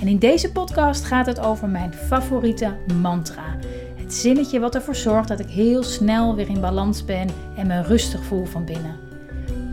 En 0.00 0.08
in 0.08 0.18
deze 0.18 0.52
podcast 0.52 1.04
gaat 1.04 1.26
het 1.26 1.40
over 1.40 1.68
mijn 1.68 1.92
favoriete 1.92 2.76
mantra. 3.00 3.56
Het 3.96 4.14
zinnetje 4.14 4.60
wat 4.60 4.74
ervoor 4.74 4.96
zorgt 4.96 5.28
dat 5.28 5.40
ik 5.40 5.48
heel 5.48 5.82
snel 5.82 6.34
weer 6.34 6.48
in 6.48 6.60
balans 6.60 7.04
ben 7.04 7.28
en 7.56 7.66
me 7.66 7.82
rustig 7.82 8.24
voel 8.24 8.44
van 8.44 8.64
binnen. 8.64 8.96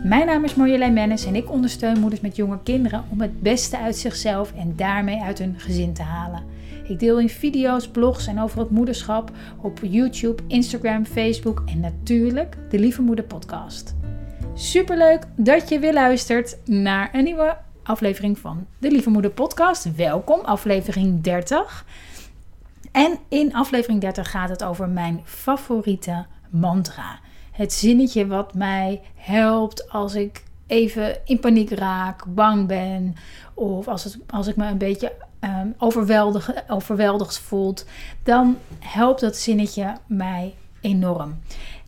Mijn 0.04 0.26
naam 0.26 0.44
is 0.44 0.54
Marjolein 0.54 0.92
Mennis 0.92 1.26
en 1.26 1.34
ik 1.34 1.50
ondersteun 1.50 2.00
moeders 2.00 2.20
met 2.20 2.36
jonge 2.36 2.58
kinderen 2.62 3.04
om 3.10 3.20
het 3.20 3.40
beste 3.40 3.78
uit 3.78 3.96
zichzelf 3.96 4.52
en 4.56 4.72
daarmee 4.76 5.20
uit 5.20 5.38
hun 5.38 5.54
gezin 5.56 5.92
te 5.92 6.02
halen. 6.02 6.42
Ik 6.88 6.98
deel 6.98 7.20
in 7.20 7.28
video's, 7.28 7.88
blogs 7.88 8.26
en 8.26 8.40
over 8.40 8.58
het 8.58 8.70
moederschap 8.70 9.30
op 9.60 9.78
YouTube, 9.82 10.42
Instagram, 10.46 11.04
Facebook 11.04 11.62
en 11.66 11.80
natuurlijk 11.80 12.56
de 12.70 12.78
Lieve 12.78 13.02
Moeder 13.02 13.24
podcast. 13.24 13.94
Superleuk 14.54 15.26
dat 15.36 15.68
je 15.68 15.78
weer 15.78 15.92
luistert 15.92 16.58
naar 16.64 17.10
een 17.12 17.24
nieuwe 17.24 17.56
aflevering 17.86 18.38
van 18.38 18.66
de 18.78 18.90
Lieve 18.90 19.10
Moeder 19.10 19.30
podcast. 19.30 19.94
Welkom, 19.94 20.40
aflevering 20.40 21.22
30. 21.22 21.84
En 22.92 23.18
in 23.28 23.54
aflevering 23.54 24.00
30 24.00 24.30
gaat 24.30 24.48
het 24.48 24.64
over 24.64 24.88
mijn 24.88 25.20
favoriete 25.24 26.26
mantra. 26.50 27.18
Het 27.52 27.72
zinnetje 27.72 28.26
wat 28.26 28.54
mij 28.54 29.00
helpt 29.14 29.90
als 29.90 30.14
ik 30.14 30.42
even 30.66 31.16
in 31.24 31.40
paniek 31.40 31.70
raak, 31.70 32.24
bang 32.28 32.66
ben. 32.66 33.14
Of 33.54 33.88
als, 33.88 34.04
het, 34.04 34.18
als 34.30 34.46
ik 34.46 34.56
me 34.56 34.66
een 34.66 34.78
beetje 34.78 35.12
um, 35.40 35.74
overweldig, 35.78 36.50
overweldigd 36.68 37.38
voelt. 37.38 37.86
Dan 38.22 38.58
helpt 38.78 39.20
dat 39.20 39.36
zinnetje 39.36 39.96
mij 40.06 40.54
enorm. 40.80 41.38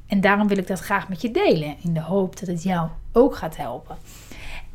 En 0.06 0.20
daarom 0.20 0.48
wil 0.48 0.59
ik 0.59 0.67
dat 0.67 0.81
graag 0.81 1.09
met 1.09 1.22
je 1.22 1.31
delen. 1.31 1.77
In 1.83 1.94
de 1.94 2.03
hoop 2.03 2.39
dat 2.39 2.48
het 2.48 2.62
jou 2.62 2.89
ook 3.12 3.37
gaat 3.37 3.56
helpen. 3.56 3.97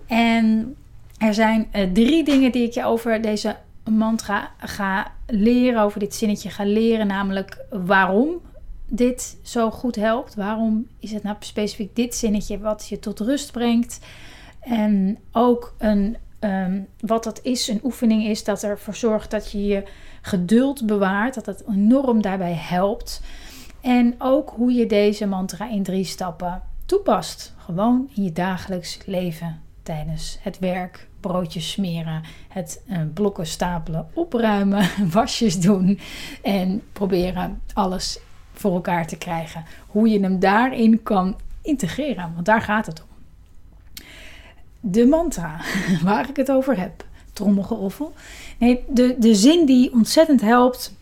En 0.07 0.75
er 1.17 1.33
zijn 1.33 1.67
uh, 1.75 1.91
drie 1.91 2.23
dingen 2.23 2.51
die 2.51 2.63
ik 2.63 2.73
je 2.73 2.85
over 2.85 3.21
deze 3.21 3.55
mantra 3.89 4.51
ga 4.57 5.11
leren. 5.27 5.81
Over 5.81 5.99
dit 5.99 6.15
zinnetje 6.15 6.49
ga 6.49 6.65
leren. 6.65 7.07
Namelijk 7.07 7.65
waarom 7.69 8.41
dit 8.87 9.37
zo 9.41 9.71
goed 9.71 9.95
helpt. 9.95 10.35
Waarom 10.35 10.87
is 10.99 11.11
het 11.11 11.23
nou 11.23 11.35
specifiek 11.39 11.95
dit 11.95 12.15
zinnetje 12.15 12.59
wat 12.59 12.87
je 12.87 12.99
tot 12.99 13.19
rust 13.19 13.51
brengt? 13.51 13.99
En 14.59 15.17
ook 15.31 15.75
een, 15.77 16.17
um, 16.39 16.87
wat 16.99 17.23
dat 17.23 17.39
is, 17.43 17.67
een 17.67 17.79
oefening 17.83 18.25
is 18.25 18.43
dat 18.43 18.63
ervoor 18.63 18.95
zorgt 18.95 19.31
dat 19.31 19.51
je 19.51 19.65
je 19.65 19.83
geduld 20.21 20.85
bewaart. 20.85 21.33
Dat 21.33 21.45
het 21.45 21.63
enorm 21.69 22.21
daarbij 22.21 22.53
helpt. 22.53 23.21
En 23.81 24.15
ook 24.17 24.49
hoe 24.49 24.73
je 24.73 24.85
deze 24.85 25.25
mantra 25.25 25.69
in 25.69 25.83
drie 25.83 26.05
stappen 26.05 26.61
toepast. 26.85 27.53
Gewoon 27.57 28.09
in 28.15 28.23
je 28.23 28.31
dagelijks 28.31 28.99
leven 29.05 29.61
tijdens 29.83 30.37
het 30.41 30.59
werk, 30.59 31.07
broodjes 31.19 31.71
smeren, 31.71 32.23
het 32.49 32.81
uh, 32.89 32.97
blokken 33.13 33.47
stapelen, 33.47 34.07
opruimen, 34.13 34.89
wasjes 35.11 35.59
doen 35.59 35.99
en 36.41 36.81
proberen 36.93 37.61
alles 37.73 38.19
voor 38.53 38.73
elkaar 38.73 39.07
te 39.07 39.17
krijgen. 39.17 39.65
Hoe 39.87 40.09
je 40.09 40.19
hem 40.19 40.39
daarin 40.39 41.03
kan 41.03 41.35
integreren, 41.61 42.31
want 42.33 42.45
daar 42.45 42.61
gaat 42.61 42.85
het 42.85 43.01
om. 43.01 43.07
De 44.79 45.05
mantra 45.05 45.59
waar 46.03 46.29
ik 46.29 46.35
het 46.35 46.51
over 46.51 46.77
heb, 46.77 47.05
trommelgeroffel. 47.33 48.13
Nee, 48.57 48.83
de, 48.89 49.15
de 49.19 49.35
zin 49.35 49.65
die 49.65 49.93
ontzettend 49.93 50.41
helpt, 50.41 50.93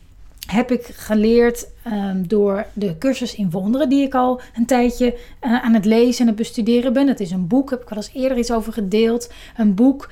heb 0.51 0.71
ik 0.71 0.85
geleerd 0.85 1.67
um, 1.87 2.27
door 2.27 2.65
de 2.73 2.97
cursus 2.97 3.35
in 3.35 3.49
wonderen 3.49 3.89
die 3.89 4.03
ik 4.03 4.13
al 4.13 4.41
een 4.55 4.65
tijdje 4.65 5.17
uh, 5.41 5.63
aan 5.63 5.73
het 5.73 5.85
lezen 5.85 6.21
en 6.21 6.27
het 6.27 6.35
bestuderen 6.35 6.93
ben. 6.93 7.07
Het 7.07 7.19
is 7.19 7.31
een 7.31 7.47
boek, 7.47 7.69
heb 7.69 7.81
ik 7.81 7.89
al 7.89 7.97
eens 7.97 8.11
eerder 8.13 8.37
iets 8.37 8.51
over 8.51 8.73
gedeeld. 8.73 9.31
Een 9.57 9.75
boek, 9.75 10.11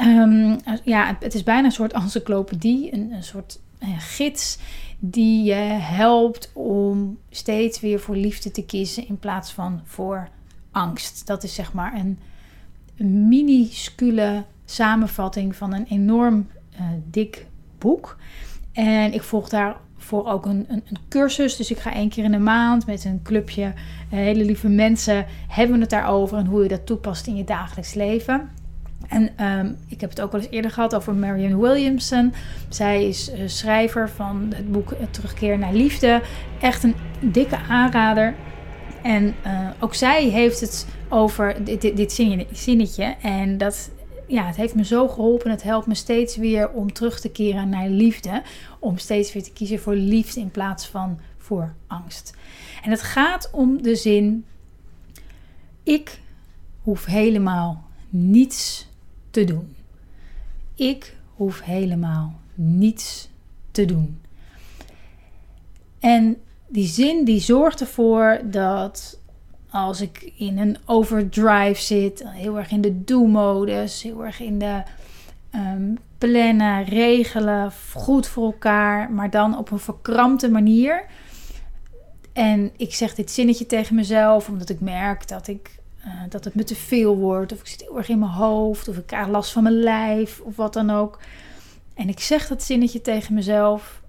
um, 0.00 0.58
ja, 0.84 1.16
het 1.20 1.34
is 1.34 1.42
bijna 1.42 1.64
een 1.64 1.72
soort 1.72 1.92
encyclopedie, 1.92 2.92
een, 2.92 3.14
soort 3.20 3.60
uh, 3.82 3.88
gids 3.98 4.58
die 4.98 5.44
je 5.44 5.54
helpt 5.80 6.50
om 6.52 7.18
steeds 7.30 7.80
weer 7.80 8.00
voor 8.00 8.16
liefde 8.16 8.50
te 8.50 8.64
kiezen 8.64 9.08
in 9.08 9.18
plaats 9.18 9.52
van 9.52 9.80
voor 9.84 10.28
angst. 10.70 11.26
Dat 11.26 11.42
is 11.42 11.54
zeg 11.54 11.72
maar 11.72 11.94
een, 11.94 12.18
minuscule 13.28 14.44
samenvatting 14.64 15.56
van 15.56 15.74
een 15.74 15.86
enorm 15.86 16.46
uh, 16.72 16.80
dik 17.10 17.46
boek. 17.78 18.16
En 18.72 19.12
ik 19.12 19.22
volg 19.22 19.48
daarvoor 19.48 20.26
ook 20.26 20.46
een, 20.46 20.66
een, 20.68 20.82
een, 20.88 20.98
cursus. 21.08 21.56
Dus 21.56 21.70
ik 21.70 21.78
ga 21.78 21.94
één 21.94 22.08
keer 22.08 22.24
in 22.24 22.30
de 22.30 22.38
maand 22.38 22.86
met 22.86 23.04
een 23.04 23.20
clubje 23.22 23.62
uh, 23.62 23.72
hele 24.08 24.44
lieve 24.44 24.68
mensen. 24.68 25.26
Hebben 25.48 25.74
we 25.74 25.80
het 25.80 25.90
daarover 25.90 26.38
en 26.38 26.46
hoe 26.46 26.62
je 26.62 26.68
dat 26.68 26.86
toepast 26.86 27.26
in 27.26 27.36
je 27.36 27.44
dagelijks 27.44 27.94
leven. 27.94 28.50
En 29.08 29.44
um, 29.46 29.76
ik 29.88 30.00
heb 30.00 30.10
het 30.10 30.20
ook 30.20 30.32
wel 30.32 30.40
eens 30.40 30.50
eerder 30.50 30.70
gehad 30.70 30.94
over 30.94 31.14
Marianne 31.14 31.58
Williamson. 31.60 32.32
Zij 32.68 33.08
is 33.08 33.32
uh, 33.32 33.40
schrijver 33.46 34.10
van 34.10 34.52
het 34.54 34.72
boek 34.72 34.94
Terugkeer 35.10 35.58
naar 35.58 35.72
Liefde. 35.72 36.22
Echt 36.60 36.82
een 36.82 36.94
dikke 37.20 37.58
aanrader. 37.68 38.34
En 39.02 39.34
ook 39.78 39.94
zij 39.94 40.24
heeft 40.24 40.60
het 40.60 40.86
over 41.08 41.64
dit, 41.64 41.80
dit, 41.80 41.96
dit 41.96 42.12
zinnetje. 42.52 43.14
En 43.22 43.58
dat, 43.58 43.90
ja, 44.30 44.46
het 44.46 44.56
heeft 44.56 44.74
me 44.74 44.84
zo 44.84 45.08
geholpen. 45.08 45.50
Het 45.50 45.62
helpt 45.62 45.86
me 45.86 45.94
steeds 45.94 46.36
weer 46.36 46.70
om 46.70 46.92
terug 46.92 47.20
te 47.20 47.28
keren 47.28 47.68
naar 47.68 47.88
liefde. 47.88 48.42
Om 48.78 48.98
steeds 48.98 49.32
weer 49.32 49.42
te 49.42 49.52
kiezen 49.52 49.80
voor 49.80 49.94
liefde 49.94 50.40
in 50.40 50.50
plaats 50.50 50.86
van 50.86 51.18
voor 51.36 51.74
angst. 51.86 52.34
En 52.82 52.90
het 52.90 53.02
gaat 53.02 53.50
om 53.52 53.82
de 53.82 53.94
zin: 53.94 54.44
ik 55.82 56.20
hoef 56.82 57.04
helemaal 57.04 57.84
niets 58.08 58.88
te 59.30 59.44
doen. 59.44 59.74
Ik 60.74 61.16
hoef 61.34 61.60
helemaal 61.60 62.40
niets 62.54 63.28
te 63.70 63.84
doen. 63.84 64.20
En 66.00 66.36
die 66.68 66.86
zin 66.86 67.24
die 67.24 67.40
zorgt 67.40 67.80
ervoor 67.80 68.40
dat 68.44 69.19
als 69.70 70.00
ik 70.00 70.32
in 70.36 70.58
een 70.58 70.76
overdrive 70.84 71.82
zit, 71.82 72.22
heel 72.26 72.58
erg 72.58 72.70
in 72.70 72.80
de 72.80 73.04
do-modus, 73.04 74.02
heel 74.02 74.24
erg 74.24 74.40
in 74.40 74.58
de 74.58 74.82
um, 75.54 75.98
plannen, 76.18 76.84
regelen, 76.84 77.72
goed 77.92 78.26
voor 78.26 78.44
elkaar, 78.44 79.10
maar 79.10 79.30
dan 79.30 79.58
op 79.58 79.70
een 79.70 79.78
verkrampte 79.78 80.50
manier. 80.50 81.04
En 82.32 82.70
ik 82.76 82.94
zeg 82.94 83.14
dit 83.14 83.30
zinnetje 83.30 83.66
tegen 83.66 83.94
mezelf, 83.94 84.48
omdat 84.48 84.68
ik 84.68 84.80
merk 84.80 85.28
dat 85.28 85.48
ik 85.48 85.78
uh, 86.06 86.12
dat 86.28 86.44
het 86.44 86.54
me 86.54 86.64
te 86.64 86.74
veel 86.74 87.16
wordt, 87.16 87.52
of 87.52 87.60
ik 87.60 87.66
zit 87.66 87.80
heel 87.80 87.98
erg 87.98 88.08
in 88.08 88.18
mijn 88.18 88.30
hoofd, 88.30 88.88
of 88.88 88.96
ik 88.96 89.06
krijg 89.06 89.28
last 89.28 89.52
van 89.52 89.62
mijn 89.62 89.80
lijf, 89.80 90.40
of 90.40 90.56
wat 90.56 90.72
dan 90.72 90.90
ook. 90.90 91.20
En 91.94 92.08
ik 92.08 92.20
zeg 92.20 92.48
dat 92.48 92.62
zinnetje 92.62 93.00
tegen 93.00 93.34
mezelf: 93.34 94.02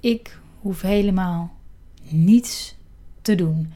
ik 0.00 0.38
hoef 0.60 0.80
helemaal 0.80 1.54
niets 2.02 2.76
te 3.22 3.34
doen. 3.34 3.72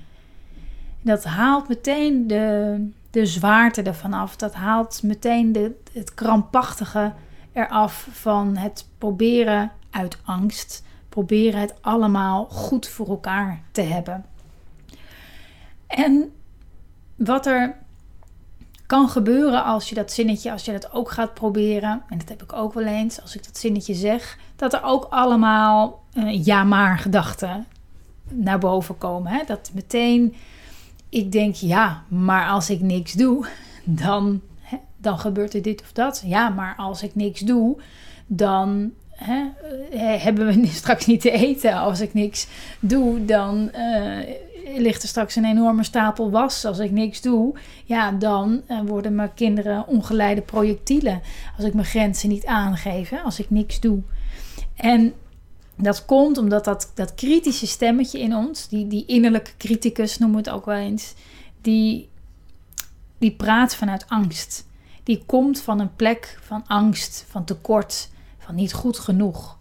Dat 1.05 1.25
haalt 1.25 1.69
meteen 1.69 2.27
de, 2.27 2.77
de 3.11 3.27
zwaarte 3.27 3.83
ervan 3.83 4.13
af. 4.13 4.37
Dat 4.37 4.55
haalt 4.55 5.03
meteen 5.03 5.53
de, 5.53 5.73
het 5.93 6.15
krampachtige 6.15 7.13
eraf 7.53 8.09
van 8.11 8.57
het 8.57 8.89
proberen 8.99 9.71
uit 9.91 10.19
angst. 10.25 10.85
Proberen 11.09 11.61
het 11.61 11.75
allemaal 11.81 12.45
goed 12.45 12.89
voor 12.89 13.09
elkaar 13.09 13.61
te 13.73 13.81
hebben. 13.81 14.25
En 15.87 16.33
wat 17.17 17.47
er 17.47 17.77
kan 18.87 19.09
gebeuren 19.09 19.65
als 19.65 19.89
je 19.89 19.95
dat 19.95 20.13
zinnetje, 20.13 20.53
als 20.53 20.65
je 20.65 20.73
dat 20.73 20.93
ook 20.93 21.11
gaat 21.11 21.35
proberen, 21.35 22.03
en 22.09 22.19
dat 22.19 22.29
heb 22.29 22.43
ik 22.43 22.53
ook 22.53 22.75
wel 22.75 22.85
eens, 22.85 23.21
als 23.21 23.37
ik 23.37 23.45
dat 23.45 23.59
zinnetje 23.59 23.95
zeg, 23.95 24.39
dat 24.57 24.73
er 24.73 24.83
ook 24.83 25.05
allemaal 25.05 26.03
uh, 26.15 26.45
ja 26.45 26.65
maar 26.65 26.99
gedachten 26.99 27.67
naar 28.29 28.59
boven 28.59 28.99
komen. 28.99 29.33
Hè? 29.33 29.43
Dat 29.47 29.71
meteen 29.75 30.35
ik 31.15 31.33
denk, 31.33 31.55
ja, 31.55 32.03
maar 32.09 32.49
als 32.49 32.71
ik 32.71 32.81
niks 32.81 33.13
doe, 33.13 33.47
dan, 33.85 34.41
hè, 34.61 34.77
dan 34.97 35.19
gebeurt 35.19 35.55
er 35.55 35.63
dit 35.63 35.83
of 35.83 35.93
dat. 35.93 36.23
Ja, 36.27 36.49
maar 36.49 36.75
als 36.77 37.03
ik 37.03 37.15
niks 37.15 37.41
doe, 37.41 37.77
dan 38.27 38.93
hè, 39.11 39.45
eh, 39.91 40.23
hebben 40.23 40.47
we 40.47 40.67
straks 40.83 41.07
niet 41.07 41.21
te 41.21 41.31
eten. 41.31 41.75
Als 41.75 42.01
ik 42.01 42.15
niks 42.15 42.47
doe, 42.81 43.25
dan 43.25 43.71
uh, 43.77 44.19
ligt 44.77 45.03
er 45.03 45.09
straks 45.09 45.37
een 45.37 45.45
enorme 45.45 45.85
stapel 45.85 46.31
was. 46.31 46.65
Als 46.65 46.79
ik 46.79 46.91
niks 46.91 47.21
doe, 47.21 47.55
ja, 47.85 48.13
dan 48.13 48.63
uh, 48.69 48.81
worden 48.87 49.15
mijn 49.15 49.35
kinderen 49.35 49.87
ongeleide 49.87 50.41
projectielen. 50.41 51.21
Als 51.57 51.67
ik 51.67 51.75
mijn 51.75 51.87
grenzen 51.87 52.29
niet 52.29 52.47
aangeef, 52.47 53.13
als 53.25 53.39
ik 53.39 53.51
niks 53.51 53.81
doe. 53.81 54.03
En 54.75 55.15
Dat 55.77 56.05
komt 56.05 56.39
omdat 56.39 56.65
dat, 56.65 56.93
dat 56.95 57.15
kritische 57.15 57.67
stemmetje 57.67 58.21
in 58.21 58.35
ons, 58.35 58.69
die, 58.69 58.87
die 58.87 59.05
innerlijke 59.07 59.57
criticus 59.57 60.19
noemen 60.19 60.43
we 60.43 60.49
het 60.49 60.59
ook 60.59 60.65
wel 60.65 60.77
eens, 60.77 61.15
die, 61.61 62.09
die 63.19 63.33
praat 63.33 63.75
vanuit 63.77 64.09
angst. 64.09 64.67
Die 65.03 65.23
komt 65.27 65.61
van 65.61 65.81
een 65.81 65.95
plek 65.95 66.39
van 66.41 66.65
angst, 66.67 67.27
van 67.29 67.45
tekort, 67.45 68.11
van 68.39 68.55
niet 68.55 68.73
goed 68.73 68.99
genoeg. 68.99 69.59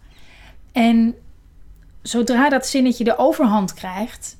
En 0.72 1.14
zodra 2.02 2.48
dat 2.48 2.66
zinnetje 2.66 3.04
de 3.04 3.18
overhand 3.18 3.74
krijgt, 3.74 4.36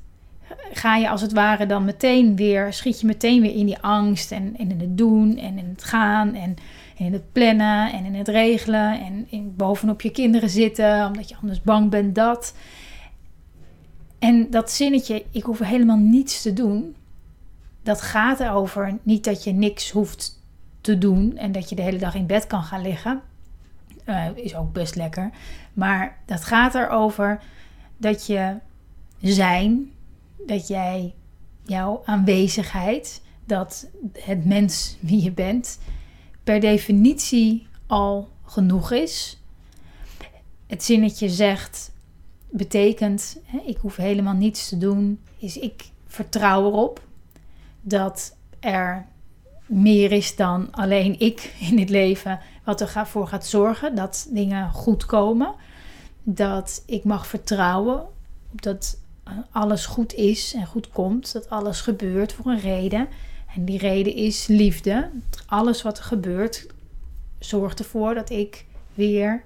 ga 0.73 0.97
je 0.97 1.09
als 1.09 1.21
het 1.21 1.33
ware 1.33 1.67
dan 1.67 1.85
meteen 1.85 2.37
weer, 2.37 2.73
schiet 2.73 3.01
je 3.01 3.07
meteen 3.07 3.41
weer 3.41 3.55
in 3.55 3.67
die 3.67 3.79
angst 3.79 4.33
en, 4.33 4.57
en 4.57 4.71
in 4.71 4.81
het 4.81 4.99
doen 4.99 5.37
en 5.37 5.59
in 5.59 5.69
het 5.69 5.85
gaan 5.85 6.35
en, 6.35 6.57
en 6.97 7.05
in 7.05 7.13
het 7.13 7.33
plannen 7.33 7.93
en 7.93 8.05
in 8.05 8.15
het 8.15 8.29
regelen 8.29 9.01
en 9.01 9.27
in, 9.29 9.55
bovenop 9.57 10.01
je 10.01 10.11
kinderen 10.11 10.51
zitten 10.51 11.07
omdat 11.07 11.29
je 11.29 11.37
anders 11.37 11.63
bang 11.63 11.91
bent 11.91 12.15
dat. 12.15 12.55
En 14.19 14.51
dat 14.51 14.71
zinnetje, 14.71 15.25
ik 15.31 15.43
hoef 15.43 15.59
helemaal 15.59 15.97
niets 15.97 16.43
te 16.43 16.53
doen, 16.53 16.95
dat 17.83 18.01
gaat 18.01 18.41
erover 18.41 18.99
niet 19.03 19.25
dat 19.25 19.45
je 19.45 19.53
niks 19.53 19.91
hoeft 19.91 20.43
te 20.81 20.99
doen 20.99 21.37
en 21.37 21.53
dat 21.53 21.69
je 21.69 21.75
de 21.75 21.83
hele 21.83 21.99
dag 21.99 22.15
in 22.15 22.27
bed 22.27 22.47
kan 22.47 22.63
gaan 22.63 22.83
liggen. 22.83 23.23
Uh, 24.07 24.27
is 24.35 24.55
ook 24.57 24.73
best 24.73 24.95
lekker. 24.95 25.31
Maar 25.73 26.19
dat 26.27 26.45
gaat 26.45 26.75
erover 26.75 27.43
dat 27.97 28.27
je 28.27 28.57
zijn, 29.21 29.91
dat 30.47 30.69
jij 30.69 31.15
jouw 31.63 32.03
aanwezigheid, 32.05 33.23
dat 33.45 33.91
het 34.13 34.45
mens 34.45 34.97
wie 35.01 35.23
je 35.23 35.33
bent, 35.33 35.79
per 36.45 36.61
definitie 36.61 37.67
al 37.87 38.29
genoeg 38.45 38.91
is. 38.91 39.43
Het 40.67 40.85
zinnetje 40.85 41.29
zegt, 41.29 41.93
betekent, 42.51 43.39
hè, 43.45 43.59
ik 43.67 43.77
hoef 43.77 43.97
helemaal 43.97 44.35
niets 44.35 44.69
te 44.69 44.79
doen, 44.79 45.21
is 45.39 45.59
ik 45.59 45.91
vertrouw 46.07 46.67
erop 46.67 47.03
dat 47.81 48.37
er 48.61 49.07
meer 49.67 50.13
is 50.13 50.37
dan 50.37 50.69
alleen 50.71 51.21
ik 51.21 51.55
in 51.71 51.79
het 51.79 51.91
leven 51.91 52.41
wat 52.65 52.81
ervoor 52.81 53.27
gaat 53.27 53.47
zorgen 53.47 53.95
dat 53.95 54.27
dingen 54.31 54.71
goed 54.71 55.07
komen. 55.07 55.55
Dat 56.23 56.83
ik 56.87 57.05
mag 57.05 57.27
vertrouwen 57.27 58.07
dat 58.51 58.99
alles 59.51 59.87
goed 59.87 60.15
is 60.15 60.55
en 60.55 60.67
goed 60.67 60.91
komt. 60.91 61.33
Dat 61.33 61.51
alles 61.51 61.81
gebeurt 61.81 62.33
voor 62.33 62.47
een 62.47 62.61
reden. 62.61 63.09
En 63.55 63.65
die 63.65 63.79
reden 63.79 64.15
is 64.15 64.47
liefde. 64.47 65.11
Alles 65.47 65.83
wat 65.83 65.99
er 65.99 66.05
gebeurt 66.05 66.67
zorgt 67.39 67.79
ervoor 67.79 68.15
dat 68.15 68.31
ik 68.31 68.65
weer 68.95 69.43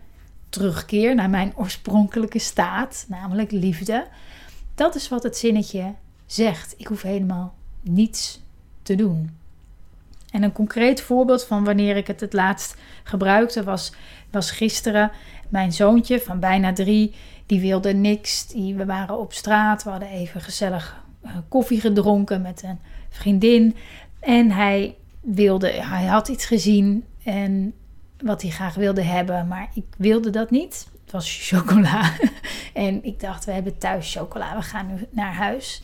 terugkeer 0.48 1.14
naar 1.14 1.30
mijn 1.30 1.52
oorspronkelijke 1.56 2.38
staat, 2.38 3.04
namelijk 3.08 3.50
liefde. 3.50 4.06
Dat 4.74 4.94
is 4.94 5.08
wat 5.08 5.22
het 5.22 5.36
zinnetje 5.36 5.94
zegt. 6.26 6.74
Ik 6.76 6.86
hoef 6.86 7.02
helemaal 7.02 7.54
niets 7.80 8.40
te 8.82 8.94
doen. 8.94 9.36
En 10.30 10.42
een 10.42 10.52
concreet 10.52 11.00
voorbeeld 11.00 11.44
van 11.44 11.64
wanneer 11.64 11.96
ik 11.96 12.06
het 12.06 12.20
het 12.20 12.32
laatst 12.32 12.76
gebruikte 13.02 13.64
was, 13.64 13.92
was 14.30 14.50
gisteren. 14.50 15.10
Mijn 15.48 15.72
zoontje 15.72 16.20
van 16.20 16.40
bijna 16.40 16.72
drie, 16.72 17.14
die 17.46 17.60
wilde 17.60 17.92
niks. 17.92 18.46
Die, 18.46 18.74
we 18.74 18.84
waren 18.84 19.18
op 19.18 19.32
straat, 19.32 19.84
we 19.84 19.90
hadden 19.90 20.08
even 20.08 20.40
gezellig 20.40 21.02
uh, 21.24 21.30
koffie 21.48 21.80
gedronken 21.80 22.42
met 22.42 22.62
een 22.62 22.78
vriendin. 23.08 23.76
En 24.20 24.50
hij 24.50 24.96
wilde, 25.20 25.68
hij 25.70 26.04
had 26.04 26.28
iets 26.28 26.44
gezien 26.44 27.04
en 27.24 27.74
wat 28.18 28.42
hij 28.42 28.50
graag 28.50 28.74
wilde 28.74 29.02
hebben, 29.02 29.48
maar 29.48 29.68
ik 29.74 29.86
wilde 29.96 30.30
dat 30.30 30.50
niet. 30.50 30.88
Het 31.02 31.12
was 31.12 31.48
chocola. 31.48 32.12
en 32.74 33.04
ik 33.04 33.20
dacht, 33.20 33.44
we 33.44 33.52
hebben 33.52 33.78
thuis 33.78 34.14
chocola, 34.14 34.56
we 34.56 34.62
gaan 34.62 34.86
nu 34.86 35.06
naar 35.10 35.34
huis. 35.34 35.82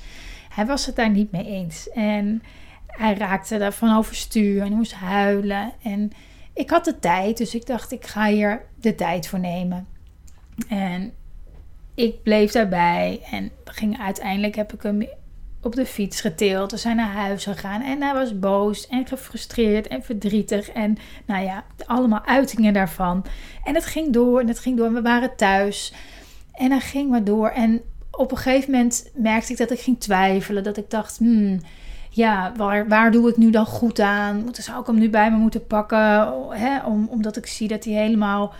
Hij 0.48 0.66
was 0.66 0.86
het 0.86 0.96
daar 0.96 1.10
niet 1.10 1.32
mee 1.32 1.46
eens. 1.46 1.90
En 1.90 2.42
hij 2.86 3.14
raakte 3.14 3.58
daarvan 3.58 3.96
overstuur 3.96 4.62
en 4.62 4.72
moest 4.72 4.94
huilen. 4.94 5.72
En 5.82 6.10
ik 6.54 6.70
had 6.70 6.84
de 6.84 6.98
tijd, 6.98 7.36
dus 7.36 7.54
ik 7.54 7.66
dacht, 7.66 7.92
ik 7.92 8.06
ga 8.06 8.26
hier 8.26 8.62
de 8.80 8.94
tijd 8.94 9.28
voor 9.28 9.38
nemen. 9.40 9.86
En 10.68 11.12
ik 11.94 12.22
bleef 12.22 12.52
daarbij 12.52 13.20
en 13.30 13.50
ging, 13.64 13.98
uiteindelijk 14.00 14.54
heb 14.54 14.72
ik 14.72 14.82
hem 14.82 15.06
op 15.64 15.74
de 15.74 15.86
fiets 15.86 16.20
getild. 16.20 16.70
We 16.70 16.76
zijn 16.76 16.96
naar 16.96 17.12
huis 17.12 17.44
gegaan 17.44 17.82
en 17.82 18.02
hij 18.02 18.14
was 18.14 18.38
boos 18.38 18.86
en 18.86 19.06
gefrustreerd 19.06 19.86
en 19.86 20.02
verdrietig. 20.02 20.68
En 20.68 20.96
nou 21.26 21.44
ja, 21.44 21.64
allemaal 21.86 22.24
uitingen 22.24 22.72
daarvan. 22.72 23.24
En 23.64 23.74
het 23.74 23.86
ging 23.86 24.12
door 24.12 24.40
en 24.40 24.48
het 24.48 24.58
ging 24.58 24.76
door 24.76 24.86
en 24.86 24.94
we 24.94 25.02
waren 25.02 25.36
thuis. 25.36 25.92
En 26.52 26.70
hij 26.70 26.80
ging 26.80 27.10
maar 27.10 27.24
door. 27.24 27.48
En 27.48 27.82
op 28.10 28.30
een 28.30 28.36
gegeven 28.36 28.70
moment 28.70 29.10
merkte 29.14 29.52
ik 29.52 29.58
dat 29.58 29.70
ik 29.70 29.80
ging 29.80 30.00
twijfelen. 30.00 30.62
Dat 30.62 30.76
ik 30.76 30.90
dacht, 30.90 31.18
hmm, 31.18 31.60
ja, 32.10 32.52
waar, 32.56 32.88
waar 32.88 33.10
doe 33.10 33.28
ik 33.28 33.36
nu 33.36 33.50
dan 33.50 33.66
goed 33.66 34.00
aan? 34.00 34.48
Zou 34.52 34.80
ik 34.80 34.86
hem 34.86 34.98
nu 34.98 35.10
bij 35.10 35.30
me 35.30 35.36
moeten 35.36 35.66
pakken? 35.66 36.32
Omdat 37.08 37.36
ik 37.36 37.46
zie 37.46 37.68
dat 37.68 37.84
hij 37.84 37.94
helemaal 37.94 38.54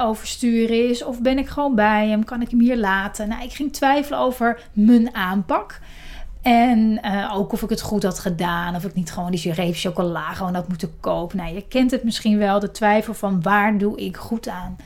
overstuur 0.00 0.90
is. 0.90 1.04
Of 1.04 1.20
ben 1.20 1.38
ik 1.38 1.46
gewoon 1.46 1.74
bij 1.74 2.08
hem? 2.08 2.24
Kan 2.24 2.42
ik 2.42 2.50
hem 2.50 2.60
hier 2.60 2.76
laten? 2.76 3.28
Nou, 3.28 3.42
ik 3.42 3.52
ging 3.52 3.72
twijfelen 3.72 4.18
over 4.18 4.60
mijn 4.72 5.14
aanpak. 5.14 5.80
En 6.42 7.00
uh, 7.04 7.34
ook 7.36 7.52
of 7.52 7.62
ik 7.62 7.70
het 7.70 7.80
goed 7.80 8.02
had 8.02 8.18
gedaan. 8.18 8.74
Of 8.74 8.84
ik 8.84 8.94
niet 8.94 9.12
gewoon 9.12 9.30
die 9.30 9.52
reep 9.52 9.74
chocola 9.76 10.32
gewoon 10.32 10.54
had 10.54 10.68
moeten 10.68 11.00
kopen. 11.00 11.36
Nou, 11.36 11.54
je 11.54 11.68
kent 11.68 11.90
het 11.90 12.04
misschien 12.04 12.38
wel. 12.38 12.60
De 12.60 12.70
twijfel 12.70 13.14
van 13.14 13.42
waar 13.42 13.78
doe 13.78 13.96
ik 13.96 14.16
goed 14.16 14.48
aan? 14.48 14.76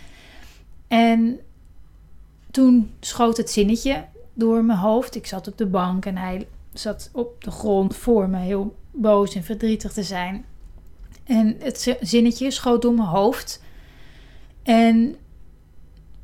En 0.89 1.41
toen 2.51 2.93
schoot 3.01 3.37
het 3.37 3.51
zinnetje 3.51 4.05
door 4.35 4.65
mijn 4.65 4.79
hoofd. 4.79 5.15
Ik 5.15 5.27
zat 5.27 5.49
op 5.49 5.59
de 5.59 5.67
bank 5.67 6.07
en 6.07 6.17
hij 6.17 6.47
zat 6.73 7.11
op 7.13 7.45
de 7.45 7.51
grond 7.51 7.97
voor 7.97 8.29
me 8.29 8.39
heel 8.39 8.77
boos 8.91 9.35
en 9.35 9.45
verdrietig 9.45 9.93
te 9.93 10.03
zijn. 10.03 10.45
En 11.25 11.57
het 11.59 11.97
zinnetje 12.01 12.51
schoot 12.51 12.83
door 12.83 12.95
mijn 12.95 13.09
hoofd. 13.09 13.63
En 14.63 15.17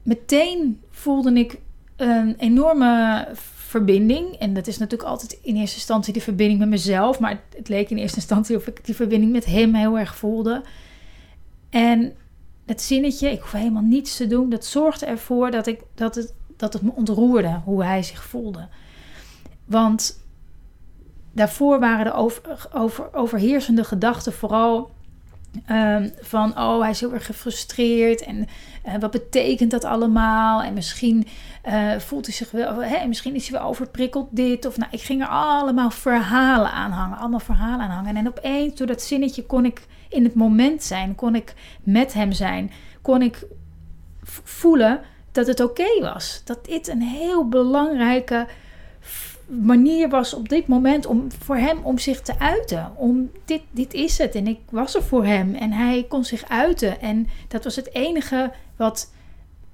meteen 0.02 0.80
voelde 0.90 1.32
ik 1.32 1.58
een 1.96 2.34
enorme 2.38 3.28
verbinding. 3.68 4.34
En 4.34 4.54
dat 4.54 4.66
is 4.66 4.78
natuurlijk 4.78 5.10
altijd 5.10 5.38
in 5.42 5.56
eerste 5.56 5.76
instantie 5.76 6.12
de 6.12 6.20
verbinding 6.20 6.58
met 6.58 6.68
mezelf. 6.68 7.18
Maar 7.18 7.42
het 7.56 7.68
leek 7.68 7.90
in 7.90 7.96
eerste 7.96 8.16
instantie 8.16 8.56
of 8.56 8.66
ik 8.66 8.84
die 8.84 8.94
verbinding 8.94 9.32
met 9.32 9.44
hem 9.44 9.74
heel 9.74 9.98
erg 9.98 10.16
voelde. 10.16 10.62
En 11.70 12.12
het 12.66 12.82
zinnetje, 12.82 13.30
ik 13.30 13.40
hoef 13.40 13.52
helemaal 13.52 13.82
niets 13.82 14.16
te 14.16 14.26
doen, 14.26 14.50
dat 14.50 14.64
zorgde 14.64 15.06
ervoor 15.06 15.50
dat, 15.50 15.66
ik, 15.66 15.80
dat, 15.94 16.14
het, 16.14 16.34
dat 16.56 16.72
het 16.72 16.82
me 16.82 16.90
ontroerde 16.94 17.60
hoe 17.64 17.84
hij 17.84 18.02
zich 18.02 18.24
voelde. 18.24 18.68
Want 19.64 20.22
daarvoor 21.32 21.80
waren 21.80 22.04
de 22.04 22.12
over, 22.12 22.68
over, 22.72 23.14
overheersende 23.14 23.84
gedachten 23.84 24.32
vooral 24.32 24.90
um, 25.70 26.12
van, 26.20 26.58
oh, 26.58 26.80
hij 26.80 26.90
is 26.90 27.00
heel 27.00 27.12
erg 27.12 27.26
gefrustreerd 27.26 28.22
en 28.22 28.46
uh, 28.86 28.94
wat 29.00 29.10
betekent 29.10 29.70
dat 29.70 29.84
allemaal? 29.84 30.62
En 30.62 30.74
misschien 30.74 31.26
uh, 31.68 31.98
voelt 31.98 32.26
hij 32.26 32.34
zich 32.34 32.50
wel, 32.50 33.06
misschien 33.06 33.34
is 33.34 33.48
hij 33.48 33.58
wel 33.58 33.68
overprikkeld 33.68 34.28
dit 34.30 34.66
of 34.66 34.76
nou, 34.76 34.90
ik 34.92 35.00
ging 35.00 35.22
er 35.22 35.28
allemaal 35.28 35.90
verhalen 35.90 36.70
aan 36.70 36.90
hangen, 36.90 37.18
allemaal 37.18 37.40
verhalen 37.40 37.80
aan 37.80 37.90
hangen. 37.90 38.16
En 38.16 38.28
opeens 38.28 38.74
door 38.74 38.86
dat 38.86 39.02
zinnetje 39.02 39.46
kon 39.46 39.64
ik 39.64 39.86
in 40.08 40.24
het 40.24 40.34
moment 40.34 40.82
zijn, 40.82 41.14
kon 41.14 41.34
ik 41.34 41.54
met 41.82 42.12
hem 42.12 42.32
zijn, 42.32 42.70
kon 43.02 43.22
ik 43.22 43.46
voelen 44.44 45.00
dat 45.32 45.46
het 45.46 45.60
oké 45.60 46.00
was. 46.00 46.42
Dat 46.44 46.64
dit 46.64 46.88
een 46.88 47.02
heel 47.02 47.48
belangrijke 47.48 48.46
manier 49.48 50.08
was 50.08 50.34
op 50.34 50.48
dit 50.48 50.66
moment 50.66 51.06
om 51.06 51.26
voor 51.38 51.56
hem 51.56 51.78
om 51.82 51.98
zich 51.98 52.20
te 52.20 52.38
uiten. 52.38 52.92
Om 52.96 53.30
dit, 53.44 53.62
dit 53.70 53.94
is 53.94 54.18
het 54.18 54.34
en 54.34 54.46
ik 54.46 54.58
was 54.70 54.94
er 54.94 55.02
voor 55.02 55.24
hem 55.24 55.54
en 55.54 55.72
hij 55.72 56.06
kon 56.08 56.24
zich 56.24 56.48
uiten. 56.48 57.00
En 57.00 57.26
dat 57.48 57.64
was 57.64 57.76
het 57.76 57.94
enige 57.94 58.52
wat 58.76 59.12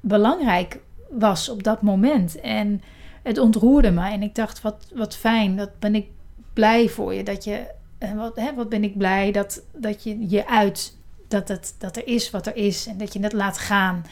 belangrijk 0.00 0.80
was 1.10 1.48
op 1.48 1.62
dat 1.62 1.82
moment. 1.82 2.40
En 2.40 2.82
het 3.22 3.38
ontroerde 3.38 3.90
me 3.90 4.10
en 4.10 4.22
ik 4.22 4.34
dacht, 4.34 4.62
wat, 4.62 4.86
wat 4.94 5.16
fijn, 5.16 5.56
dat 5.56 5.78
ben 5.78 5.94
ik 5.94 6.06
blij 6.52 6.88
voor 6.88 7.14
je. 7.14 7.22
Dat 7.22 7.44
je, 7.44 7.66
wat, 8.14 8.36
hè, 8.36 8.54
wat 8.54 8.68
ben 8.68 8.84
ik 8.84 8.98
blij 8.98 9.32
dat, 9.32 9.62
dat 9.72 10.02
je 10.02 10.28
je 10.28 10.46
uit, 10.46 10.96
dat, 11.28 11.48
het, 11.48 11.74
dat 11.78 11.96
er 11.96 12.06
is 12.06 12.30
wat 12.30 12.46
er 12.46 12.56
is 12.56 12.86
en 12.86 12.98
dat 12.98 13.12
je 13.12 13.20
het 13.20 13.32
laat 13.32 13.58
gaan. 13.58 14.04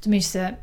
Tenminste, 0.00 0.54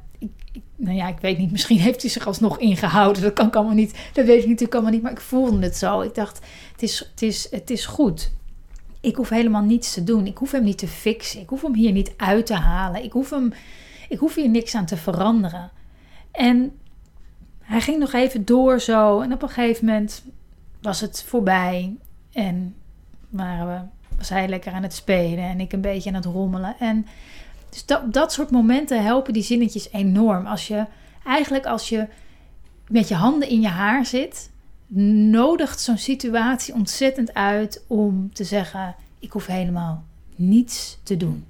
nou 0.76 0.96
ja, 0.96 1.08
ik 1.08 1.20
weet 1.20 1.38
niet, 1.38 1.52
misschien 1.52 1.80
heeft 1.80 2.02
hij 2.02 2.12
zich 2.12 2.28
alsnog 2.28 2.60
ingehouden. 2.60 3.22
Dat 3.22 3.34
kan 3.34 3.48
ik 3.48 3.56
allemaal 3.56 3.76
niet. 3.76 4.10
Dat 4.14 4.26
weet 4.26 4.42
ik 4.42 4.48
natuurlijk 4.48 4.74
allemaal 4.74 4.92
niet. 4.92 5.02
Maar 5.02 5.12
ik 5.12 5.22
voelde 5.22 5.64
het 5.64 5.78
zo. 5.78 6.02
Ik 6.02 6.16
dacht, 6.16 6.40
het 6.72 6.84
is, 6.84 7.00
het 7.12 7.22
is, 7.22 7.52
het 7.52 7.70
is 7.70 7.86
goed. 7.86 8.32
Ik 9.02 9.16
hoef 9.16 9.30
helemaal 9.30 9.62
niets 9.62 9.94
te 9.94 10.04
doen. 10.04 10.28
Ik 10.28 10.38
hoef 10.38 10.52
hem 10.52 10.64
niet 10.64 10.78
te 10.78 10.88
fixen. 10.88 11.42
Ik 11.42 11.50
hoef 11.50 11.62
hem 11.62 11.76
hier 11.76 11.92
niet 11.92 12.14
uit 12.18 12.46
te 12.46 12.54
halen. 12.54 13.04
Ik 13.04 13.12
hoef, 13.12 13.30
hem, 13.30 13.54
ik 14.10 14.20
hoef 14.20 14.36
hier 14.36 14.50
niks 14.50 14.76
aan 14.76 14.86
te 14.86 14.98
veranderen. 14.98 15.72
En 16.32 16.72
hij 17.60 17.82
ging 17.82 18.00
nog 18.00 18.14
even 18.14 18.46
door 18.46 18.80
zo. 18.80 19.22
En 19.22 19.34
op 19.34 19.42
een 19.42 19.50
gegeven 19.50 19.86
moment 19.86 20.24
was 20.82 21.02
het 21.02 21.24
voorbij. 21.28 21.96
En 22.32 22.76
waren 23.30 23.68
we, 23.68 24.16
was 24.18 24.30
hij 24.30 24.48
lekker 24.48 24.74
aan 24.74 24.84
het 24.84 24.94
spelen. 24.94 25.44
En 25.44 25.60
ik 25.60 25.74
een 25.74 25.82
beetje 25.82 26.10
aan 26.10 26.16
het 26.16 26.26
rommelen. 26.26 26.76
En 26.80 27.06
dus 27.74 27.86
dat, 27.86 28.14
dat 28.14 28.34
soort 28.34 28.52
momenten 28.52 29.04
helpen 29.04 29.34
die 29.34 29.44
zinnetjes 29.44 29.92
enorm. 29.92 30.46
Als 30.46 30.68
je 30.68 30.86
Eigenlijk 31.24 31.66
als 31.66 31.90
je 31.90 32.08
met 32.88 33.08
je 33.08 33.16
handen 33.16 33.50
in 33.50 33.62
je 33.62 33.68
haar 33.68 34.06
zit, 34.06 34.50
nodigt 34.88 35.80
zo'n 35.80 35.98
situatie 35.98 36.74
ontzettend 36.74 37.34
uit 37.34 37.84
om 37.88 38.34
te 38.34 38.44
zeggen: 38.44 38.96
ik 39.20 39.32
hoef 39.32 39.46
helemaal 39.46 40.04
niets 40.36 40.98
te 41.04 41.18
doen. 41.18 41.46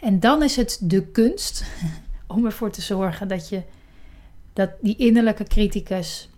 En 0.00 0.20
dan 0.20 0.42
is 0.42 0.56
het 0.56 0.78
de 0.80 1.06
kunst 1.06 1.64
om 2.26 2.44
ervoor 2.44 2.70
te 2.70 2.82
zorgen 2.82 3.28
dat 3.28 3.48
je 3.48 3.62
dat 4.52 4.70
die 4.80 4.96
innerlijke 4.96 5.44
criticus, 5.44 6.28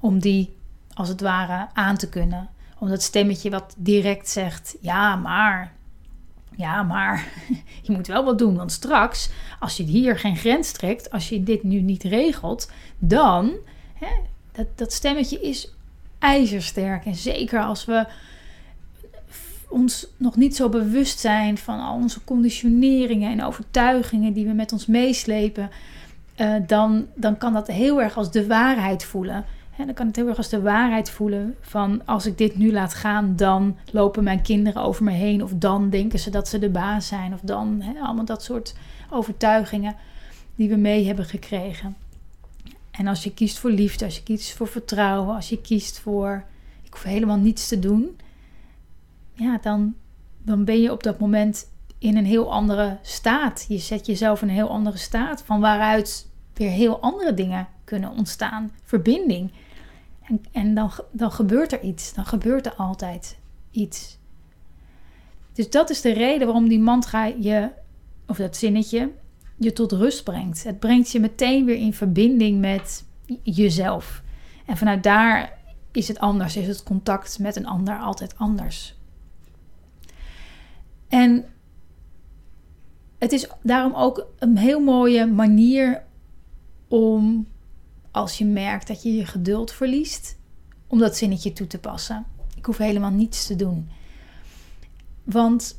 om 0.00 0.18
die 0.18 0.56
als 0.94 1.08
het 1.08 1.20
ware 1.20 1.68
aan 1.72 1.96
te 1.96 2.08
kunnen. 2.08 2.48
Om 2.78 2.88
dat 2.88 3.02
stemmetje 3.02 3.50
wat 3.50 3.74
direct 3.76 4.28
zegt: 4.28 4.76
ja, 4.80 5.16
maar. 5.16 5.72
Ja, 6.56 6.82
maar 6.82 7.28
je 7.82 7.92
moet 7.92 8.06
wel 8.06 8.24
wat 8.24 8.38
doen. 8.38 8.56
Want 8.56 8.72
straks, 8.72 9.30
als 9.60 9.76
je 9.76 9.82
hier 9.82 10.18
geen 10.18 10.36
grens 10.36 10.72
trekt, 10.72 11.10
als 11.10 11.28
je 11.28 11.42
dit 11.42 11.62
nu 11.62 11.80
niet 11.80 12.02
regelt, 12.02 12.70
dan. 12.98 13.52
Hè, 13.94 14.12
dat, 14.52 14.66
dat 14.74 14.92
stemmetje 14.92 15.40
is 15.40 15.72
ijzersterk. 16.18 17.04
En 17.04 17.14
zeker 17.14 17.62
als 17.62 17.84
we 17.84 18.06
ons 19.68 20.06
nog 20.16 20.36
niet 20.36 20.56
zo 20.56 20.68
bewust 20.68 21.18
zijn 21.18 21.58
van 21.58 21.80
al 21.80 21.94
onze 21.94 22.24
conditioneringen 22.24 23.32
en 23.32 23.44
overtuigingen 23.44 24.32
die 24.32 24.46
we 24.46 24.52
met 24.52 24.72
ons 24.72 24.86
meeslepen, 24.86 25.70
uh, 26.36 26.54
dan, 26.66 27.06
dan 27.14 27.38
kan 27.38 27.52
dat 27.52 27.66
heel 27.66 28.02
erg 28.02 28.16
als 28.16 28.30
de 28.30 28.46
waarheid 28.46 29.04
voelen. 29.04 29.44
He, 29.76 29.84
dan 29.84 29.94
kan 29.94 30.06
het 30.06 30.16
heel 30.16 30.28
erg 30.28 30.36
als 30.36 30.48
de 30.48 30.60
waarheid 30.60 31.10
voelen 31.10 31.56
van 31.60 32.06
als 32.06 32.26
ik 32.26 32.38
dit 32.38 32.56
nu 32.56 32.72
laat 32.72 32.94
gaan, 32.94 33.36
dan 33.36 33.76
lopen 33.92 34.24
mijn 34.24 34.42
kinderen 34.42 34.82
over 34.82 35.04
me 35.04 35.10
heen. 35.10 35.42
Of 35.42 35.52
dan 35.54 35.90
denken 35.90 36.18
ze 36.18 36.30
dat 36.30 36.48
ze 36.48 36.58
de 36.58 36.70
baas 36.70 37.06
zijn. 37.06 37.32
Of 37.32 37.40
dan 37.40 37.82
allemaal 38.02 38.24
dat 38.24 38.42
soort 38.42 38.74
overtuigingen 39.10 39.96
die 40.54 40.68
we 40.68 40.76
mee 40.76 41.06
hebben 41.06 41.24
gekregen. 41.24 41.96
En 42.90 43.06
als 43.06 43.24
je 43.24 43.34
kiest 43.34 43.58
voor 43.58 43.70
liefde, 43.70 44.04
als 44.04 44.16
je 44.16 44.22
kiest 44.22 44.52
voor 44.52 44.68
vertrouwen, 44.68 45.34
als 45.34 45.48
je 45.48 45.60
kiest 45.60 45.98
voor 45.98 46.44
ik 46.82 46.92
hoef 46.92 47.02
helemaal 47.02 47.38
niets 47.38 47.68
te 47.68 47.78
doen, 47.78 48.16
ja, 49.32 49.58
dan, 49.62 49.94
dan 50.42 50.64
ben 50.64 50.80
je 50.80 50.92
op 50.92 51.02
dat 51.02 51.18
moment 51.18 51.66
in 51.98 52.16
een 52.16 52.26
heel 52.26 52.52
andere 52.52 52.98
staat. 53.02 53.64
Je 53.68 53.78
zet 53.78 54.06
jezelf 54.06 54.42
in 54.42 54.48
een 54.48 54.54
heel 54.54 54.68
andere 54.68 54.96
staat 54.96 55.42
van 55.42 55.60
waaruit 55.60 56.28
weer 56.54 56.70
heel 56.70 57.00
andere 57.00 57.34
dingen 57.34 57.68
kunnen 57.84 58.10
ontstaan. 58.10 58.72
Verbinding. 58.82 59.52
En, 60.24 60.40
en 60.52 60.74
dan, 60.74 60.90
dan 61.12 61.32
gebeurt 61.32 61.72
er 61.72 61.82
iets. 61.82 62.14
Dan 62.14 62.26
gebeurt 62.26 62.66
er 62.66 62.74
altijd 62.74 63.38
iets. 63.70 64.18
Dus 65.52 65.70
dat 65.70 65.90
is 65.90 66.00
de 66.00 66.12
reden 66.12 66.46
waarom 66.46 66.68
die 66.68 66.80
mantra 66.80 67.24
je, 67.24 67.70
of 68.26 68.36
dat 68.36 68.56
zinnetje, 68.56 69.12
je 69.56 69.72
tot 69.72 69.92
rust 69.92 70.24
brengt. 70.24 70.64
Het 70.64 70.78
brengt 70.78 71.10
je 71.10 71.20
meteen 71.20 71.64
weer 71.64 71.76
in 71.76 71.94
verbinding 71.94 72.60
met 72.60 73.04
jezelf. 73.42 74.22
En 74.66 74.76
vanuit 74.76 75.02
daar 75.02 75.58
is 75.92 76.08
het 76.08 76.18
anders, 76.18 76.56
is 76.56 76.66
het 76.66 76.82
contact 76.82 77.38
met 77.38 77.56
een 77.56 77.66
ander 77.66 77.98
altijd 77.98 78.38
anders. 78.38 78.94
En 81.08 81.44
het 83.18 83.32
is 83.32 83.48
daarom 83.62 83.94
ook 83.94 84.26
een 84.38 84.56
heel 84.56 84.80
mooie 84.80 85.26
manier 85.26 86.02
om, 86.88 87.46
als 88.14 88.38
je 88.38 88.44
merkt 88.44 88.86
dat 88.86 89.02
je 89.02 89.14
je 89.14 89.26
geduld 89.26 89.72
verliest, 89.72 90.36
om 90.86 90.98
dat 90.98 91.16
zinnetje 91.16 91.52
toe 91.52 91.66
te 91.66 91.78
passen. 91.78 92.26
Ik 92.56 92.64
hoef 92.64 92.78
helemaal 92.78 93.10
niets 93.10 93.46
te 93.46 93.56
doen. 93.56 93.90
Want 95.24 95.78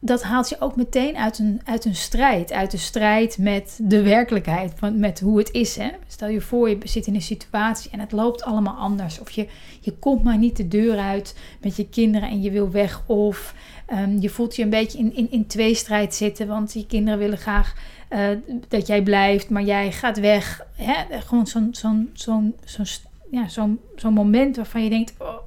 dat 0.00 0.22
haalt 0.22 0.48
je 0.48 0.60
ook 0.60 0.76
meteen 0.76 1.16
uit 1.16 1.38
een, 1.38 1.60
uit 1.64 1.84
een 1.84 1.94
strijd. 1.94 2.52
Uit 2.52 2.70
de 2.70 2.76
strijd 2.76 3.38
met 3.38 3.78
de 3.82 4.02
werkelijkheid, 4.02 4.80
met 4.92 5.20
hoe 5.20 5.38
het 5.38 5.50
is. 5.50 5.76
Hè? 5.76 5.90
Stel 6.06 6.28
je 6.28 6.40
voor, 6.40 6.68
je 6.68 6.78
zit 6.84 7.06
in 7.06 7.14
een 7.14 7.22
situatie 7.22 7.90
en 7.90 8.00
het 8.00 8.12
loopt 8.12 8.42
allemaal 8.42 8.76
anders. 8.76 9.18
Of 9.18 9.30
je, 9.30 9.48
je 9.80 9.92
komt 9.92 10.22
maar 10.22 10.38
niet 10.38 10.56
de 10.56 10.68
deur 10.68 10.98
uit 10.98 11.36
met 11.60 11.76
je 11.76 11.88
kinderen 11.88 12.28
en 12.28 12.42
je 12.42 12.50
wil 12.50 12.70
weg. 12.70 13.02
Of 13.06 13.54
ehm, 13.86 14.18
je 14.18 14.28
voelt 14.28 14.56
je 14.56 14.62
een 14.62 14.70
beetje 14.70 14.98
in, 14.98 15.16
in, 15.16 15.30
in 15.30 15.46
tweestrijd 15.46 16.14
zitten, 16.14 16.46
want 16.46 16.72
je 16.72 16.86
kinderen 16.86 17.18
willen 17.18 17.38
graag 17.38 17.74
uh, 18.14 18.28
dat 18.68 18.86
jij 18.86 19.02
blijft, 19.02 19.50
maar 19.50 19.62
jij 19.62 19.92
gaat 19.92 20.20
weg. 20.20 20.66
Hè? 20.74 21.20
Gewoon 21.20 21.46
zo'n 21.46 21.68
zo'n 21.72 22.10
zo'n 22.12 22.54
zo'n 22.64 22.86
ja, 23.30 23.48
zo'n 23.48 23.80
zo'n 23.96 24.12
moment 24.12 24.56
waarvan 24.56 24.84
je 24.84 24.90
denkt... 24.90 25.14
Oh. 25.18 25.38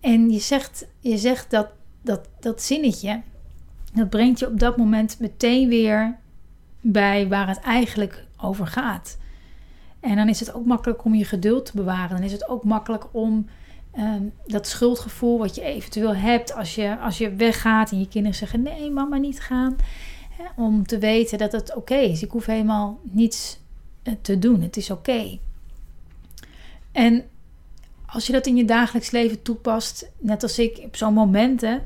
En 0.00 0.30
je 0.30 0.38
zegt, 0.38 0.86
je 1.00 1.18
zegt 1.18 1.50
dat, 1.50 1.68
dat, 2.02 2.28
dat 2.40 2.62
zinnetje 2.62 3.20
dat 3.92 4.10
brengt 4.10 4.38
je 4.38 4.46
op 4.46 4.58
dat 4.58 4.76
moment 4.76 5.16
meteen 5.20 5.68
weer 5.68 6.16
bij 6.80 7.28
waar 7.28 7.48
het 7.48 7.60
eigenlijk 7.60 8.24
over 8.40 8.66
gaat. 8.66 9.18
En 10.00 10.16
dan 10.16 10.28
is 10.28 10.40
het 10.40 10.54
ook 10.54 10.64
makkelijk 10.64 11.04
om 11.04 11.14
je 11.14 11.24
geduld 11.24 11.66
te 11.66 11.76
bewaren. 11.76 12.16
Dan 12.16 12.24
is 12.24 12.32
het 12.32 12.48
ook 12.48 12.64
makkelijk 12.64 13.04
om 13.12 13.46
ehm, 13.92 14.22
dat 14.46 14.66
schuldgevoel 14.66 15.38
wat 15.38 15.54
je 15.54 15.62
eventueel 15.62 16.14
hebt 16.14 16.54
als 16.54 16.74
je, 16.74 16.98
als 16.98 17.18
je 17.18 17.34
weggaat 17.34 17.90
en 17.90 17.98
je 17.98 18.08
kinderen 18.08 18.36
zeggen: 18.36 18.62
Nee, 18.62 18.90
mama, 18.90 19.16
niet 19.16 19.40
gaan. 19.40 19.76
Om 20.56 20.86
te 20.86 20.98
weten 20.98 21.38
dat 21.38 21.52
het 21.52 21.74
oké 21.74 21.96
is. 21.96 22.22
Ik 22.22 22.30
hoef 22.30 22.46
helemaal 22.46 23.00
niets 23.02 23.58
eh, 24.02 24.14
te 24.20 24.38
doen. 24.38 24.62
Het 24.62 24.76
is 24.76 24.90
oké. 24.90 25.38
En 26.92 27.24
als 28.06 28.26
je 28.26 28.32
dat 28.32 28.46
in 28.46 28.56
je 28.56 28.64
dagelijks 28.64 29.10
leven 29.10 29.42
toepast, 29.42 30.10
net 30.18 30.42
als 30.42 30.58
ik 30.58 30.80
op 30.84 30.96
zo'n 30.96 31.14
momenten 31.14 31.82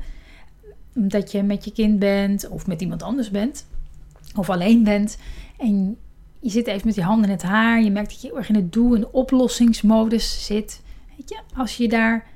dat 0.93 1.31
je 1.31 1.43
met 1.43 1.65
je 1.65 1.71
kind 1.71 1.99
bent 1.99 2.47
of 2.47 2.67
met 2.67 2.81
iemand 2.81 3.03
anders 3.03 3.29
bent 3.29 3.65
of 4.35 4.49
alleen 4.49 4.83
bent 4.83 5.17
en 5.57 5.97
je 6.39 6.49
zit 6.49 6.67
even 6.67 6.87
met 6.87 6.95
je 6.95 7.01
handen 7.01 7.25
in 7.25 7.35
het 7.35 7.43
haar, 7.43 7.81
je 7.81 7.91
merkt 7.91 8.09
dat 8.09 8.21
je 8.21 8.27
heel 8.27 8.37
erg 8.37 8.49
in 8.49 8.55
het 8.55 8.73
doel- 8.73 8.95
en 8.95 9.13
oplossingsmodus 9.13 10.45
zit. 10.45 10.81
Weet 11.17 11.29
je, 11.29 11.39
als 11.55 11.77
je 11.77 11.87
daar 11.87 12.27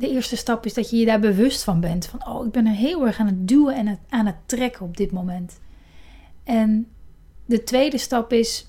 de 0.00 0.08
eerste 0.08 0.36
stap 0.36 0.66
is 0.66 0.74
dat 0.74 0.90
je 0.90 0.96
je 0.96 1.04
daar 1.04 1.20
bewust 1.20 1.64
van 1.64 1.80
bent 1.80 2.06
van 2.06 2.26
oh, 2.26 2.46
ik 2.46 2.52
ben 2.52 2.66
er 2.66 2.74
heel 2.74 3.06
erg 3.06 3.18
aan 3.18 3.26
het 3.26 3.48
duwen 3.48 3.74
en 3.74 3.98
aan 4.08 4.26
het 4.26 4.36
trekken 4.46 4.86
op 4.86 4.96
dit 4.96 5.12
moment. 5.12 5.60
En 6.44 6.86
de 7.46 7.62
tweede 7.62 7.98
stap 7.98 8.32
is 8.32 8.66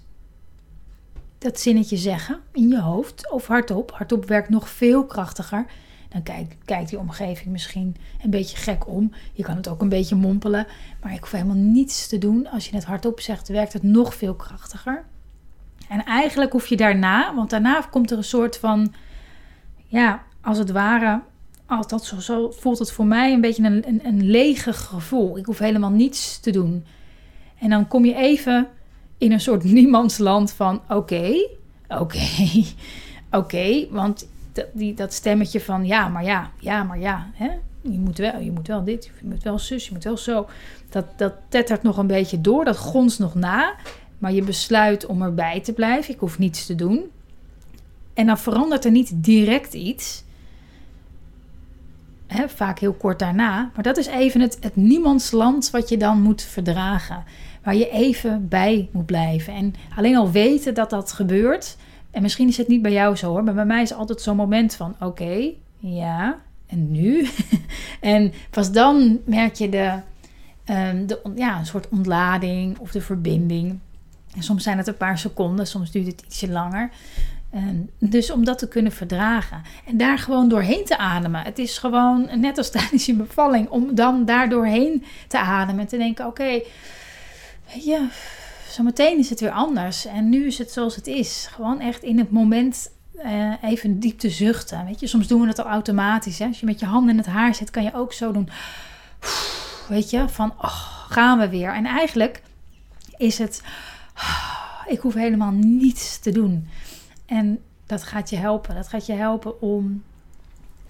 dat 1.38 1.59
zinnetje 1.59 1.97
zeggen 1.97 2.39
in 2.51 2.67
je 2.67 2.79
hoofd 2.79 3.31
of 3.31 3.47
hardop. 3.47 3.91
Hardop 3.91 4.25
werkt 4.25 4.50
nog 4.50 4.69
veel 4.69 5.05
krachtiger. 5.05 5.65
Dan 6.09 6.23
kijkt, 6.23 6.55
kijkt 6.65 6.89
die 6.89 7.00
omgeving 7.00 7.50
misschien 7.50 7.95
een 8.23 8.29
beetje 8.29 8.57
gek 8.57 8.88
om. 8.88 9.13
Je 9.33 9.43
kan 9.43 9.55
het 9.55 9.67
ook 9.67 9.81
een 9.81 9.89
beetje 9.89 10.15
mompelen. 10.15 10.67
Maar 11.01 11.13
ik 11.13 11.19
hoef 11.19 11.31
helemaal 11.31 11.55
niets 11.55 12.07
te 12.07 12.17
doen. 12.17 12.47
Als 12.47 12.69
je 12.69 12.75
het 12.75 12.85
hardop 12.85 13.19
zegt, 13.19 13.47
werkt 13.47 13.73
het 13.73 13.83
nog 13.83 14.15
veel 14.15 14.35
krachtiger. 14.35 15.05
En 15.89 16.05
eigenlijk 16.05 16.51
hoef 16.51 16.67
je 16.67 16.77
daarna, 16.77 17.35
want 17.35 17.50
daarna 17.50 17.81
komt 17.81 18.11
er 18.11 18.17
een 18.17 18.23
soort 18.23 18.57
van, 18.57 18.93
ja, 19.85 20.23
als 20.41 20.57
het 20.57 20.71
ware, 20.71 21.21
altijd 21.65 22.03
zo, 22.03 22.19
zo 22.19 22.51
voelt 22.51 22.79
het 22.79 22.91
voor 22.91 23.05
mij 23.05 23.33
een 23.33 23.41
beetje 23.41 23.63
een, 23.63 23.88
een, 23.88 24.05
een 24.05 24.29
lege 24.29 24.74
gevoel. 24.74 25.38
Ik 25.38 25.45
hoef 25.45 25.60
helemaal 25.60 25.89
niets 25.89 26.39
te 26.39 26.51
doen. 26.51 26.86
En 27.60 27.69
dan 27.69 27.88
kom 27.88 28.05
je 28.05 28.15
even 28.15 28.67
in 29.17 29.31
een 29.31 29.41
soort 29.41 29.63
niemandsland 29.77 30.51
van 30.51 30.81
oké, 30.89 31.48
oké, 31.88 32.27
oké. 33.39 33.88
Want 33.89 34.27
dat, 34.53 34.65
die, 34.74 34.93
dat 34.93 35.13
stemmetje 35.13 35.62
van 35.62 35.86
ja, 35.86 36.07
maar 36.07 36.24
ja, 36.24 36.51
ja, 36.60 36.83
maar 36.83 37.00
ja. 37.00 37.29
Hè? 37.33 37.50
Je, 37.81 38.00
moet 38.00 38.17
wel, 38.17 38.39
je 38.39 38.51
moet 38.51 38.67
wel 38.67 38.83
dit, 38.83 39.05
je 39.05 39.27
moet 39.27 39.43
wel 39.43 39.60
zus, 39.60 39.86
je 39.86 39.93
moet 39.93 40.03
wel 40.03 40.17
zo. 40.17 40.48
Dat, 40.89 41.05
dat 41.17 41.33
tettert 41.50 41.83
nog 41.83 41.98
een 41.98 42.07
beetje 42.07 42.41
door, 42.41 42.65
dat 42.65 42.77
gonst 42.77 43.19
nog 43.19 43.36
na. 43.36 43.75
Maar 44.17 44.33
je 44.33 44.43
besluit 44.43 45.05
om 45.05 45.21
erbij 45.21 45.62
te 45.62 45.74
blijven. 45.74 46.13
Ik 46.13 46.19
hoef 46.19 46.39
niets 46.39 46.65
te 46.65 46.75
doen. 46.75 47.03
En 48.13 48.25
dan 48.25 48.38
verandert 48.38 48.86
er 48.86 48.91
niet 48.91 49.12
direct 49.15 49.74
iets. 49.74 50.24
Vaak 52.47 52.79
heel 52.79 52.93
kort 52.93 53.19
daarna. 53.19 53.71
Maar 53.73 53.83
dat 53.83 53.97
is 53.97 54.05
even 54.05 54.41
het, 54.41 54.57
het 54.59 54.75
niemandsland 54.75 55.69
wat 55.69 55.89
je 55.89 55.97
dan 55.97 56.21
moet 56.21 56.41
verdragen. 56.41 57.23
Waar 57.63 57.75
je 57.75 57.89
even 57.89 58.47
bij 58.47 58.89
moet 58.91 59.05
blijven. 59.05 59.53
En 59.53 59.73
alleen 59.95 60.15
al 60.15 60.31
weten 60.31 60.73
dat 60.73 60.89
dat 60.89 61.11
gebeurt 61.11 61.77
en 62.11 62.21
misschien 62.21 62.47
is 62.47 62.57
het 62.57 62.67
niet 62.67 62.81
bij 62.81 62.91
jou 62.91 63.15
zo 63.15 63.29
hoor, 63.29 63.43
maar 63.43 63.53
bij 63.53 63.65
mij 63.65 63.81
is 63.81 63.93
altijd 63.93 64.21
zo'n 64.21 64.35
moment 64.35 64.75
van: 64.75 64.95
oké, 65.00 65.51
ja, 65.77 66.39
en 66.67 66.91
nu? 66.91 67.27
en 68.00 68.33
pas 68.50 68.71
dan 68.71 69.19
merk 69.25 69.55
je 69.55 69.69
de, 69.69 70.00
um, 70.65 71.07
de, 71.07 71.21
ja, 71.35 71.59
een 71.59 71.65
soort 71.65 71.89
ontlading 71.89 72.77
of 72.77 72.91
de 72.91 73.01
verbinding. 73.01 73.79
En 74.35 74.43
soms 74.43 74.63
zijn 74.63 74.77
het 74.77 74.88
een 74.88 74.97
paar 74.97 75.17
seconden, 75.17 75.67
soms 75.67 75.91
duurt 75.91 76.07
het 76.07 76.21
ietsje 76.21 76.50
langer. 76.50 76.89
Um, 77.55 77.89
dus 77.98 78.31
om 78.31 78.46
dat 78.46 78.60
te 78.60 78.67
kunnen 78.67 78.91
verdragen 78.91 79.62
en 79.86 79.98
daar 79.98 80.17
gewoon 80.17 80.50
doorheen 80.50 80.86
te 80.86 80.98
ademen. 80.98 81.41
Het 81.41 81.60
is 81.60 81.77
gewoon 81.77 82.29
net 82.39 82.58
als 82.58 82.70
tijdens 82.72 83.05
je 83.05 83.13
bevalling, 83.13 83.70
om 83.70 83.96
dan 83.96 84.25
daar 84.25 84.50
doorheen 84.50 85.03
te 85.27 85.39
ademen 85.39 85.81
en 85.81 85.88
te 85.88 85.98
denken: 85.98 86.25
oké, 86.25 86.62
weet 87.74 87.86
je 87.86 88.08
zometeen 88.70 89.17
is 89.17 89.29
het 89.29 89.39
weer 89.39 89.51
anders. 89.51 90.05
En 90.05 90.29
nu 90.29 90.46
is 90.46 90.58
het 90.58 90.72
zoals 90.72 90.96
het 90.96 91.08
is. 91.08 91.48
Gewoon 91.51 91.79
echt 91.79 92.03
in 92.03 92.17
het 92.17 92.31
moment 92.31 92.91
uh, 93.25 93.53
even 93.62 94.00
diep 94.00 94.20
te 94.20 94.29
zuchten. 94.29 94.86
Weet 94.86 95.00
je, 95.00 95.08
soms 95.08 95.27
doen 95.27 95.41
we 95.41 95.48
het 95.48 95.60
al 95.60 95.65
automatisch. 95.65 96.39
Hè? 96.39 96.46
Als 96.46 96.60
je 96.60 96.65
met 96.65 96.79
je 96.79 96.86
handen 96.86 97.12
in 97.12 97.17
het 97.17 97.27
haar 97.27 97.55
zit, 97.55 97.70
kan 97.70 97.84
je 97.84 97.93
ook 97.93 98.13
zo 98.13 98.31
doen. 98.31 98.50
Weet 99.88 100.10
je, 100.10 100.29
van 100.29 100.53
oh, 100.58 101.08
gaan 101.10 101.39
we 101.39 101.50
weer. 101.50 101.74
En 101.74 101.86
eigenlijk 101.86 102.41
is 103.17 103.38
het 103.38 103.62
ik 104.91 105.00
hoef 105.00 105.13
helemaal 105.13 105.51
niets 105.51 106.20
te 106.20 106.31
doen. 106.31 106.67
En 107.31 107.59
dat 107.85 108.03
gaat 108.03 108.29
je 108.29 108.35
helpen. 108.35 108.75
Dat 108.75 108.88
gaat 108.88 109.05
je 109.05 109.13
helpen 109.13 109.61
om 109.61 110.03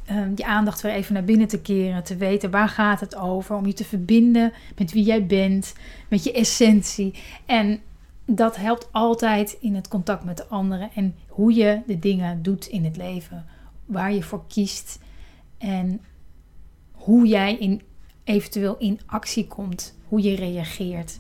um, 0.09 0.31
je 0.35 0.45
aandacht 0.45 0.81
weer 0.81 0.91
even 0.91 1.13
naar 1.13 1.23
binnen 1.23 1.47
te 1.47 1.61
keren. 1.61 2.03
Te 2.03 2.15
weten 2.15 2.51
waar 2.51 2.69
gaat 2.69 2.99
het 2.99 3.15
over. 3.15 3.55
Om 3.55 3.65
je 3.65 3.73
te 3.73 3.83
verbinden 3.83 4.53
met 4.77 4.91
wie 4.91 5.03
jij 5.03 5.25
bent. 5.25 5.73
Met 6.07 6.23
je 6.23 6.31
essentie. 6.31 7.13
En 7.45 7.79
dat 8.25 8.55
helpt 8.55 8.87
altijd 8.91 9.57
in 9.59 9.75
het 9.75 9.87
contact 9.87 10.23
met 10.23 10.37
de 10.37 10.47
anderen. 10.47 10.89
En 10.95 11.15
hoe 11.27 11.53
je 11.53 11.81
de 11.87 11.99
dingen 11.99 12.41
doet 12.41 12.65
in 12.65 12.83
het 12.83 12.97
leven. 12.97 13.45
Waar 13.85 14.13
je 14.13 14.23
voor 14.23 14.43
kiest. 14.47 14.99
En 15.57 16.01
hoe 16.91 17.27
jij 17.27 17.55
in, 17.57 17.81
eventueel 18.23 18.77
in 18.77 18.99
actie 19.05 19.47
komt. 19.47 19.97
Hoe 20.07 20.21
je 20.21 20.35
reageert. 20.35 21.19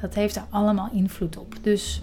Dat 0.00 0.14
heeft 0.14 0.36
er 0.36 0.46
allemaal 0.50 0.90
invloed 0.92 1.36
op. 1.36 1.56
Dus 1.62 2.02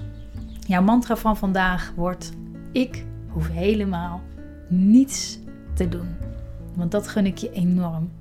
jouw 0.67 0.81
mantra 0.81 1.15
van 1.15 1.37
vandaag 1.37 1.93
wordt: 1.95 2.31
Ik 2.71 3.05
hoef 3.27 3.49
helemaal 3.49 4.21
niets 4.67 5.39
te 5.73 5.89
doen. 5.89 6.07
Want 6.75 6.91
dat 6.91 7.07
gun 7.07 7.25
ik 7.25 7.37
je 7.37 7.51
enorm. 7.51 8.11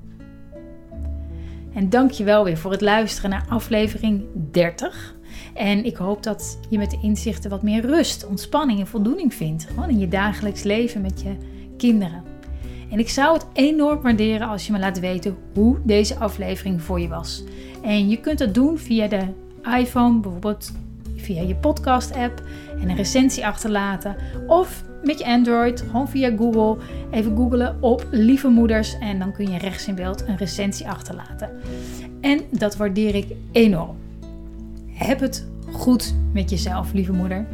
En 1.74 1.90
dank 1.90 2.10
je 2.10 2.24
wel 2.24 2.44
weer 2.44 2.56
voor 2.56 2.70
het 2.70 2.80
luisteren 2.80 3.30
naar 3.30 3.46
aflevering 3.48 4.24
30. 4.50 5.16
En 5.54 5.84
ik 5.84 5.96
hoop 5.96 6.22
dat 6.22 6.58
je 6.70 6.78
met 6.78 6.90
de 6.90 6.98
inzichten 7.02 7.50
wat 7.50 7.62
meer 7.62 7.86
rust, 7.86 8.26
ontspanning 8.26 8.80
en 8.80 8.86
voldoening 8.86 9.34
vindt. 9.34 9.64
Gewoon 9.64 9.88
in 9.88 9.98
je 9.98 10.08
dagelijks 10.08 10.62
leven 10.62 11.00
met 11.00 11.20
je 11.20 11.36
kinderen. 11.76 12.22
En 12.90 12.98
ik 12.98 13.08
zou 13.08 13.34
het 13.34 13.46
enorm 13.52 14.00
waarderen 14.02 14.48
als 14.48 14.66
je 14.66 14.72
me 14.72 14.78
laat 14.78 15.00
weten 15.00 15.36
hoe 15.54 15.78
deze 15.84 16.16
aflevering 16.16 16.82
voor 16.82 17.00
je 17.00 17.08
was. 17.08 17.44
En 17.82 18.08
je 18.08 18.20
kunt 18.20 18.38
dat 18.38 18.54
doen 18.54 18.78
via 18.78 19.08
de 19.08 19.26
iPhone, 19.78 20.20
bijvoorbeeld 20.20 20.72
via 21.28 21.42
je 21.42 21.56
podcast-app 21.56 22.42
en 22.80 22.88
een 22.88 22.96
recensie 22.96 23.46
achterlaten. 23.46 24.16
Of 24.46 24.84
met 25.02 25.18
je 25.18 25.24
Android, 25.24 25.80
gewoon 25.80 26.08
via 26.08 26.36
Google, 26.36 26.76
even 27.10 27.36
googlen 27.36 27.76
op 27.82 28.06
Lieve 28.10 28.48
Moeders 28.48 28.98
en 28.98 29.18
dan 29.18 29.32
kun 29.32 29.50
je 29.50 29.58
rechts 29.58 29.88
in 29.88 29.94
beeld 29.94 30.24
een 30.26 30.36
recensie 30.36 30.88
achterlaten. 30.88 31.50
En 32.20 32.40
dat 32.50 32.76
waardeer 32.76 33.14
ik 33.14 33.26
enorm. 33.52 33.96
Heb 34.86 35.20
het 35.20 35.48
goed 35.70 36.14
met 36.32 36.50
jezelf, 36.50 36.92
lieve 36.92 37.12
moeder. 37.12 37.46